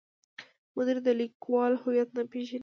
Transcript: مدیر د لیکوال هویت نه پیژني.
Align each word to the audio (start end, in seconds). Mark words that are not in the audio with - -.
مدیر 0.75 0.97
د 1.07 1.09
لیکوال 1.21 1.73
هویت 1.83 2.09
نه 2.17 2.23
پیژني. 2.31 2.59